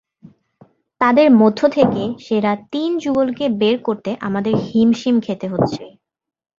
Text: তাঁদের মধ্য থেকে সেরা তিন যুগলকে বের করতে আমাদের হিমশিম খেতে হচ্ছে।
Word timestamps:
তাঁদের 1.01 1.27
মধ্য 1.35 1.59
থেকে 1.69 2.03
সেরা 2.19 2.53
তিন 2.71 2.89
যুগলকে 2.99 3.45
বের 3.61 3.77
করতে 3.83 4.11
আমাদের 4.27 4.53
হিমশিম 4.67 5.15
খেতে 5.19 5.47
হচ্ছে। 5.49 5.83